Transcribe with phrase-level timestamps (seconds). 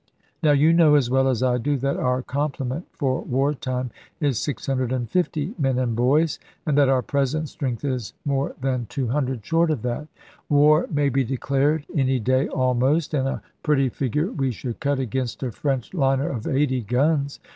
[0.41, 4.39] Now you know as well as I do, that our complement for war time is
[4.39, 9.83] 650 men and boys, and that our present strength is more than 200 short of
[9.83, 10.07] that.
[10.49, 15.43] War may be declared any day almost, and a pretty figure we should cut against
[15.43, 17.39] a French liner of 80 guns.